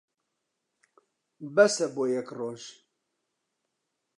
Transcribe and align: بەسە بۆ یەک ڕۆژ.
بەسە 1.55 1.87
بۆ 1.95 2.03
یەک 2.15 2.29
ڕۆژ. 2.39 2.61